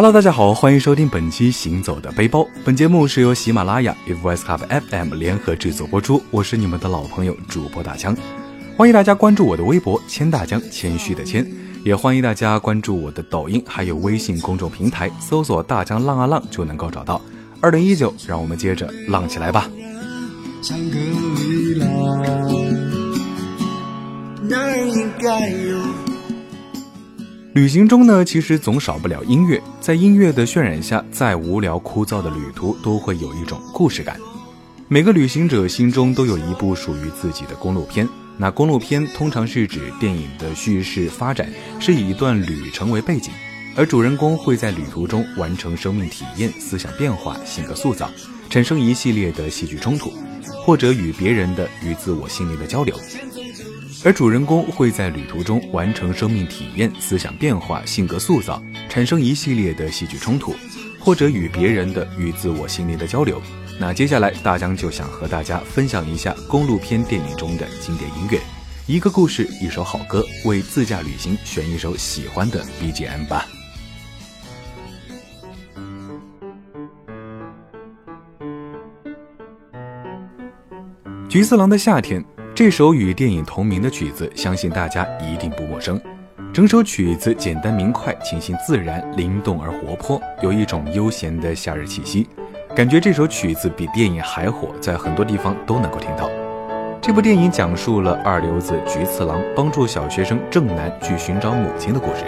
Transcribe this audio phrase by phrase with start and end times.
[0.00, 2.40] Hello，大家好，欢迎收听本期《行走的背包》。
[2.64, 6.22] 本节目是由喜马拉雅、Voice Club FM 联合制作播出。
[6.30, 8.16] 我是你们的老朋友主播大江，
[8.78, 11.46] 欢迎大家关注我的微博“千大江”，谦虚的谦，
[11.84, 17.20] 也欢迎大家关注我的抖音，还有微信公众平台，搜索“大江浪啊浪”就能够找到。
[17.60, 19.68] 二零一九，让我们接着浪起来吧
[24.48, 25.89] 那儿应该有！
[27.52, 29.60] 旅行中呢，其实总少不了音乐。
[29.80, 34.16] 在音乐的渲染下，再无聊枯燥的旅途都会有一种故事感。
[34.86, 38.08] 每个旅行者心中都有一部属于自己的公路片。
[38.36, 43.32] 那公路片通常是指电影的叙事发展是以一段旅程为背景，
[43.76, 48.08] 而主人公会在旅途中完成生命体验、思想变化、性格塑造，
[48.48, 50.12] 产生一系列的戏剧冲突，
[50.64, 52.94] 或者与别人的与自我心灵的交流。
[54.02, 60.54] 而主人公会在旅途中完成生命体验、思想变化、性格塑造，产生一系列的戏剧冲突，
[60.98, 63.42] 或者与别人的与自我心灵的交流。
[63.78, 68.40] 那接下来大江就想和大家分享一下公路片电影中的经典音乐，
[68.86, 73.46] 一个故事，一首好歌，为自驾旅行选一首喜欢的 BGM 吧。
[81.28, 82.24] 菊次郎的夏天。
[82.54, 85.98] 这首与电影同名的曲子，相信大家一定不陌生。
[86.52, 92.28] 整首曲子简单明快、清新自然、灵动而活泼，有一种悠闲的夏日气息。
[92.74, 96.28] 感觉这首曲子比电影还火，在很多地方都能够听到。
[97.00, 102.24] 这部电影讲述了二流子菊次郎帮助小学生正南去寻找母亲的故事。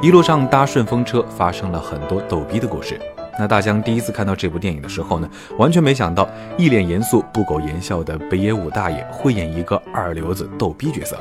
[0.00, 3.00] 一路上搭顺风车，发生了很多逗逼的故事。
[3.38, 11.16] 那大江第一次看到这部电影的时候呢，完全没想到一脸严肃、不苟言笑的北野武大爷会演一个二流子逗逼角色。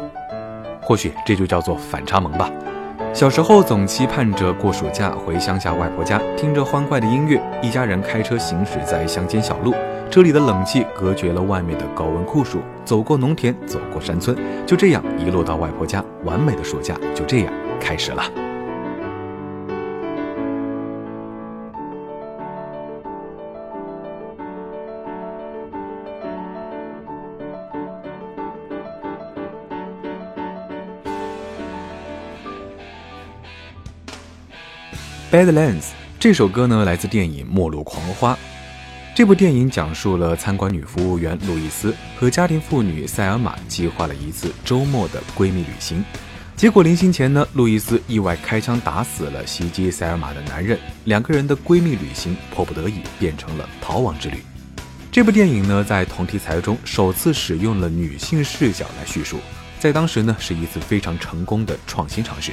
[0.81, 2.51] 或许这就叫做反差萌吧。
[3.13, 9.73] 小时候总期盼着过暑假回乡下外婆家，听着欢快的音乐，一家人开车行驶在乡间小路，
[10.09, 12.59] 车里的冷气隔绝了外面的高温酷暑。
[12.83, 18.52] 走过农田，走过山村，就这样一路到外婆家，完美的暑假就这样开始了。
[35.33, 35.85] Badlands
[36.19, 38.33] 这首歌呢，来自电影《末路狂花》。
[39.15, 46.05] 这部电影讲述了餐馆女服务员路易斯和家庭妇女塞尔玛计划了一次周末的闺蜜旅行，
[46.55, 54.37] 结果临行前呢，路易斯意外开枪打死了袭击塞尔玛的男人，两个人的闺蜜旅行迫不得已变成了逃亡之旅。
[55.11, 59.39] 这部电影呢，在同题材中首次使用了女性视角来叙述，
[59.79, 62.51] 在当时呢，是一次非常成功的创新尝试。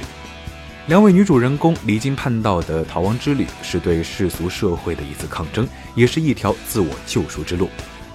[0.91, 5.65] 两位女主人公离经叛道的逃亡之旅，是对世俗社会的一次抗争，
[5.95, 7.69] 也是一条自我救赎之路。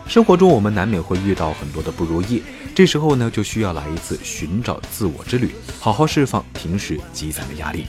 [0.07, 2.43] 生活中，我们难免会遇到很多的不如意，
[2.75, 7.87] 这时候呢，就需要来一次寻找自我之旅，好好释放平时积攒的压力。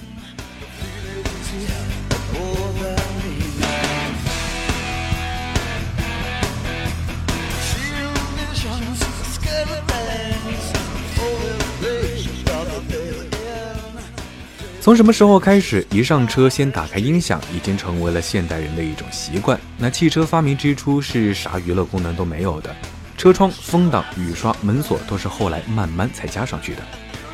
[14.87, 19.59] 从什么时候开始，一上车先打开音响，已经成为了现代人的一种习惯。
[19.77, 22.73] 那汽车发明之初是啥娱乐功能都没有的，
[23.17, 26.81] 车窗、风挡、雨刷、门锁都是后来慢慢才加上去的。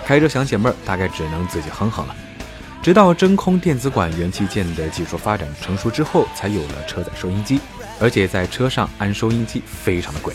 [0.04, 2.16] 开着想解闷儿，大概只能自己哼哼了。
[2.82, 7.60] 直到真空电子管元器件的技术发展成熟之后，才有了车载收音机，
[8.00, 10.34] 而且在车上安收音机非常的贵。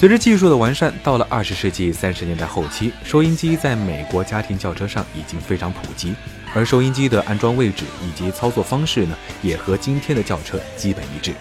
[0.00, 6.14] 随着技术的完善，到了二十世纪三十年代后期，收音机在美国家庭轿车上已经非常普及，
[6.54, 11.34] 而收音机的安装位置以及操作方式呢，也和今天的轿车基本一致。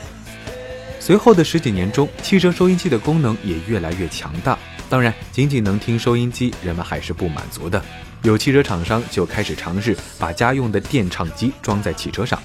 [0.99, 4.59] 随后的十几年中，汽车收音机的功能也越来越强大。
[4.89, 7.81] 当然，仅仅能听收音机，人们还是不满足的，
[8.23, 12.37] 有汽车厂商就开始尝试把家用的电唱机装在汽车上。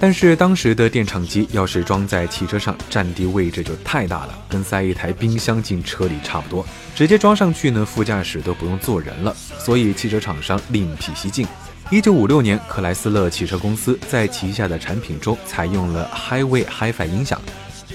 [0.00, 6.64] 但是当时的电唱机要是装在汽车上，占地位置就太大了，跟塞一台冰箱进车里差不多。
[6.94, 9.34] 直接装上去呢，副驾驶都不用坐人了。
[9.58, 11.46] 所以汽车厂商另辟蹊径。
[11.90, 17.40] 一九五六年，克莱斯勒汽车公司在旗下的产品中采用了 Highway Hi-Fi 音响，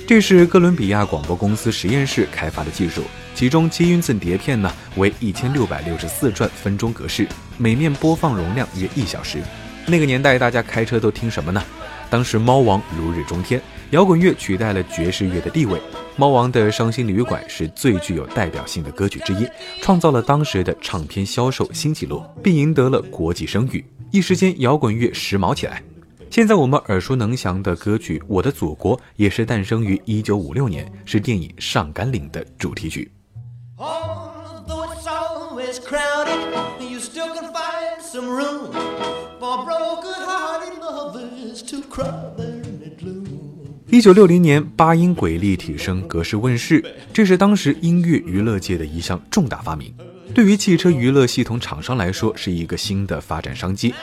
[0.06, 3.04] 这是哥伦比亚广播公司实验室开发的技术。
[3.34, 7.28] 其中七英寸碟片呢为一千六百六十四转分钟格式，
[7.58, 9.42] 每面播放容量约一小时。
[9.86, 11.64] 那个年代大家开车都听什么呢？
[12.14, 15.82] 当时猫王如日中天，摇滚乐取代了爵士乐的地位。
[16.16, 19.48] 猫王的《伤心旅馆》是最具有代表性的歌曲之一，
[19.82, 23.84] 创造了当时的唱片销售新纪录，并赢得了国际声誉。
[24.12, 25.82] 一时间，摇滚乐时髦起来。
[26.30, 33.12] 现在我们耳熟能详的歌曲《我的祖国》也是诞生于1956年，是电影《上甘岭》的主题曲。
[43.90, 49.94] 一九六零年，八音轨立体声格式问世，这是当时音乐娱乐界的一项重大发明，
[50.34, 53.94] 对于汽车娱乐系统厂商来说是一个新的发展商机。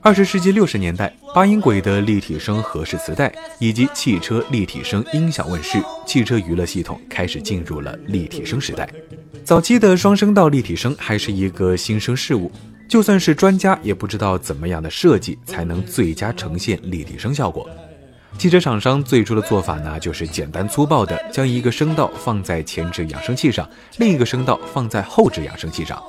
[0.00, 8.88] 二十世纪六十年代，八音轨的立体声合式磁带以及汽车立体声音响问世，汽车娱乐系统开始进入了立体声时代。
[9.42, 12.50] 早期的双声道立体声还是一个新生事物，
[12.88, 17.68] 就算是专家也不知道怎么样的设计才能最佳呈现立体声效果。
[18.36, 26.02] 汽车厂商最初的做法呢，就是简单粗暴的将一个声道放在前置扬声器上，另一个声道放在后置扬声器上。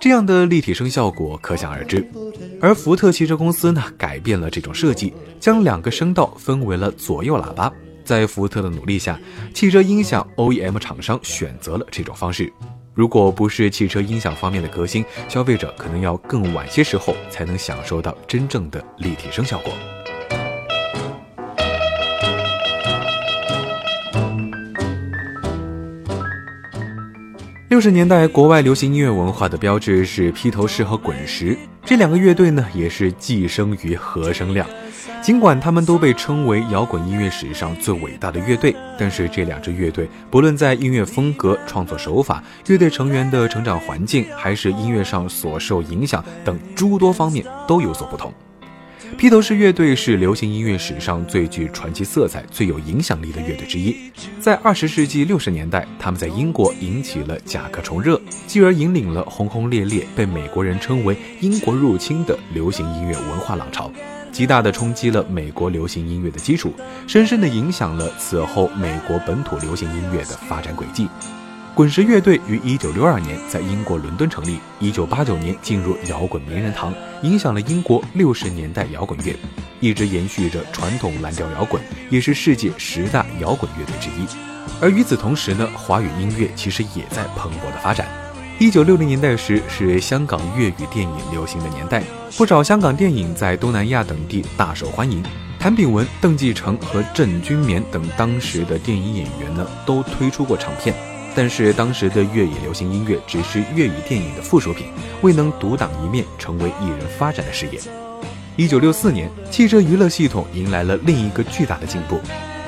[0.00, 2.04] 这样的立体声效果可想而知，
[2.60, 7.72] 而福特汽车公司呢，改变了这种设计，将两个声道分为了左右喇叭。
[8.02, 9.20] 在福特的努力下，
[9.54, 12.52] 汽车音响 OEM 厂商选择了这种方式。
[12.92, 19.72] 如果不是汽车音响方面的革新，消费者可能要更晚些时候才能享受到真正的立体声效果。
[27.68, 34.68] 六十年代，国外流行音乐文化的标志是披头士和滚石这两个乐队呢，也是寄生于和声量。
[35.30, 48.34] 尽管他们都被称为摇滚音乐史上最伟大的乐队，但是这两支乐队不论在音乐风格、创作手法、乐队成员的成长环境，还是音乐上所受影响等诸多方面都有所不同。
[49.16, 53.96] 披头士乐队是流行音乐史上最具传奇色彩、最有影响力的乐队之一。
[54.40, 63.92] 在二十世纪六十年代，他们在英国引起了甲壳虫热，继而引领了轰轰烈烈、被美国人称为“英国入侵”的流行音乐文化浪潮，
[64.32, 66.72] 极大地冲击了美国流行音乐的基础，
[67.06, 71.08] 深深地影响了此后美国本土流行音乐的发展轨迹。
[71.74, 76.92] 滚石乐队于一九六二年在英国伦敦成立，一九八九年进入摇滚名人堂，
[77.22, 79.34] 影响了英国六十年代摇滚乐，
[79.78, 81.80] 一直延续着传统蓝调摇滚，
[82.10, 84.26] 也是世界十大摇滚乐队之一。
[84.80, 88.06] 而与此同时呢，华语音乐其实也在蓬勃的发展。
[88.60, 92.02] 一九六零年代时是香港粤语电影流行的年代，
[92.36, 95.24] 不少香港电影在东南亚等地大受欢迎。
[95.58, 100.94] 谭炳文、邓继承和郑君绵等当时的电影演员呢，都推出过唱片。
[101.34, 104.88] 但是当时的粤语流行音乐只是粤语电影的附属品，
[105.22, 107.80] 未能独当一面，成为艺人发展的事业。
[108.56, 112.20] 一九六四年，汽车娱乐系统迎来了另一个巨大的进步。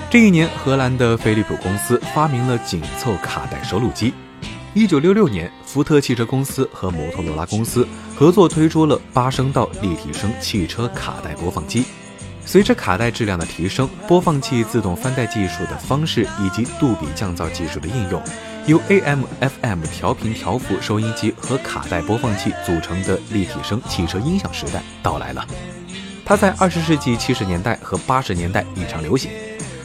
[0.09, 4.15] 这一年，荷兰的飞利浦公司发明了紧凑卡带收录机。
[4.75, 7.87] 一九六六年，福特汽车公司和摩托罗拉公司
[8.17, 11.85] 合作推出了八声道立体声汽车卡带播放机。
[12.47, 18.23] 随着卡带质量的提升，播放器自动翻带技术的方式以及杜比降噪技术的应用。
[18.67, 25.47] 由 AM、FM 调频调幅收音机和卡带播放器组成的立体声汽车音响时代到来了。
[26.25, 29.31] 它在二十世纪七十年代和八十年代异常流行。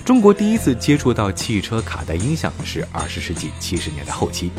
[0.07, 4.49] 中国第一次接触到汽车卡带音响是二十世纪七十年代后期。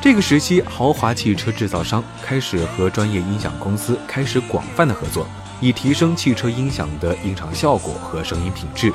[0.00, 5.26] 这个时期，豪华汽车制造商开始和专业音响公司开始广泛的合作，
[5.60, 8.90] 以提升汽车音响的音场效果和声音品质。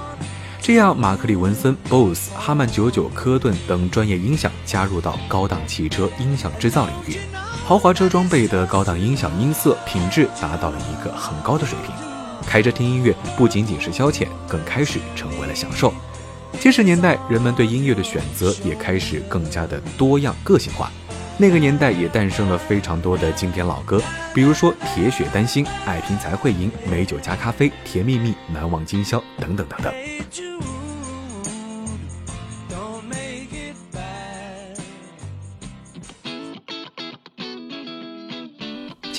[0.60, 7.20] 这样，马克里文森、BOSE、哈曼九九、科顿等专业音响加入到高档汽车音响制造领域，
[7.68, 12.13] 豪华车装备的高档音响音色品质达到了一个很高的水平。
[12.54, 15.92] 开着听音乐不仅仅是消遣，更开始成为了享受。
[16.60, 20.92] 七十年代，人们对音乐的选择也开始更加的多样个性化。
[21.40, 24.00] 那个年代也诞生了非常多的经典老歌，
[24.36, 30.83] 比如说《铁血丹心》《爱拼才会赢》《美酒加咖啡》《甜蜜蜜》《难忘今宵》等等等等。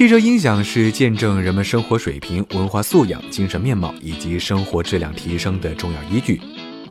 [0.04, 6.38] 汽车音响是见证人们生活水平、文化素养、精神面貌以及生活质量提升的重要依据。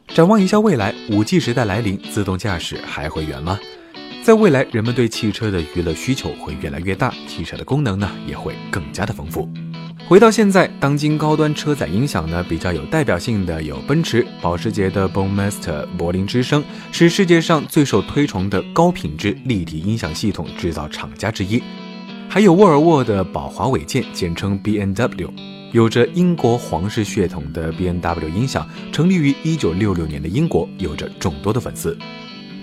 [0.08, 3.60] 展望一下未来，五 G 时代来临，自动驾驶还会远吗？
[4.24, 9.48] 在未来，人们对汽车的娱乐需求会越来越大，汽车的功能呢也会更加的丰富。
[10.08, 21.62] 回到现在，当今高端车载音响呢比较有代表性的有奔驰、保时捷的 Bonemaster、柏林之声，是世界上最受推崇的高品质立体音响系统制造厂家之一。
[22.34, 25.32] 还有沃尔沃的宝华韦健，简称 B N W，
[25.72, 31.96] 有着英国皇室血统的 B N W 音响，成立于一九六六年的英国，有着众多的粉丝。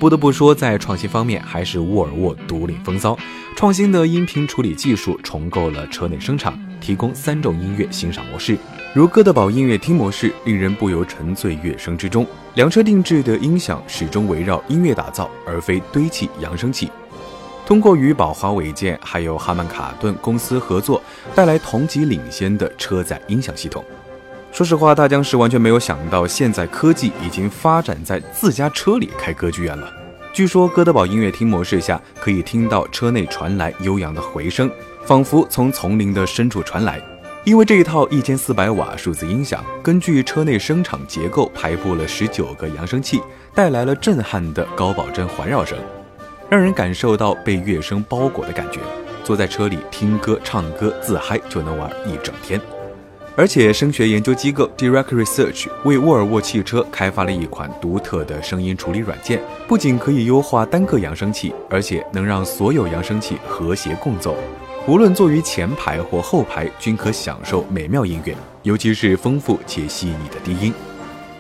[0.00, 3.16] 不得不说，在创新方面还是沃尔沃独领风骚。
[3.54, 8.58] 创新的音频处理技术重构了车内声场，提供三种音乐欣赏模式：
[8.92, 12.26] 如哥德堡音乐厅模式，令人不由沉醉乐声之中。
[12.56, 16.90] 两车定制的音响始终围绕音乐打造，而非堆砌扬声器。
[17.70, 21.00] 通过与宝华韦健还有哈曼卡顿公司合作，
[21.36, 23.84] 带来同级领先的车载音响系统。
[24.50, 29.88] 说实话，大疆是完全没有想到，现在科技已经发展在自家车里开歌剧院了。
[30.32, 34.68] 据说哥德堡音乐厅模式下，可以听到车内传来悠扬的回声，
[35.06, 37.00] 仿佛从丛林的深处传来。
[37.44, 43.20] 因为这一套一千四百瓦数字音响，根据车内声场结构排布了十九个扬声器，
[43.54, 45.78] 带来了震撼的高保真环绕声，
[46.50, 48.80] 让人感受到被乐声包裹的感觉。
[49.22, 52.60] 坐在车里听歌、唱歌、自嗨，就能玩一整天。
[53.36, 64.36] 而且，声学研究机构 Direct Research 为沃尔沃汽车开发了一款独特的声音处理软件，不仅可以优化单个扬声器，而且能让所有扬声器和谐共奏。
[64.88, 70.74] 无论坐于前排或后排，均可享受美妙音乐，尤其是丰富且细腻的低音。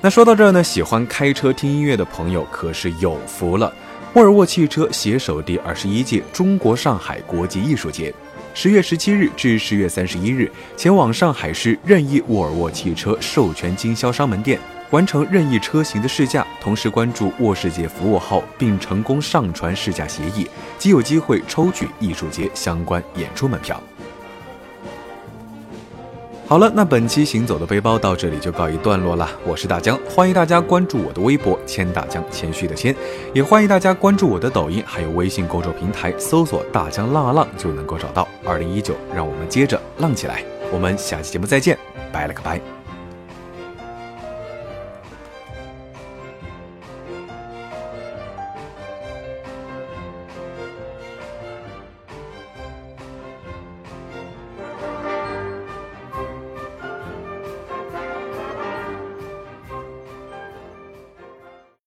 [0.00, 3.70] 那说到这儿呢，喜欢开车听音乐的朋友可是有福了。
[4.14, 8.12] 沃尔沃汽车携手第二十一届中国上海国际艺术节。
[8.52, 14.58] 十月十七日至十月三十一日，前往上海市任意沃尔沃汽车授权经销商门店，
[14.90, 20.44] 完成任意车型的试驾，同时关注沃世界服务号并成功上传试驾协议，
[20.76, 23.80] 即有机会抽取艺术节相关演出门票。
[26.50, 29.30] 好了，那本期行走的背包到这里就告一段落了。
[29.46, 32.92] 我是大江，欢迎大家关注我的微博“谦大江”，谦虚的谦，
[33.32, 38.26] 也欢迎大家关注我的抖音，还有微信公众平台，搜索“大江浪啊浪”就能够找到。
[38.44, 40.42] 二零一九，让我们接着浪起来！
[40.72, 41.78] 我们下期节目再见，
[42.12, 42.79] 拜了个拜。